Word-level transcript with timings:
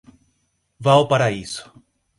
Valparaíso 0.87 1.69